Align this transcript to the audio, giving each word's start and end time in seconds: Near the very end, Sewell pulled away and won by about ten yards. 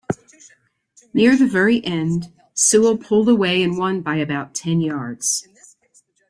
Near 1.13 1.37
the 1.37 1.45
very 1.45 1.85
end, 1.85 2.33
Sewell 2.55 2.97
pulled 2.97 3.29
away 3.29 3.61
and 3.61 3.77
won 3.77 4.01
by 4.01 4.15
about 4.15 4.55
ten 4.55 4.81
yards. 4.81 5.47